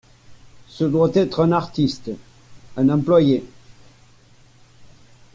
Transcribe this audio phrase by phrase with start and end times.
[0.67, 2.09] Ce doit être un artiste,
[2.75, 3.45] un employé!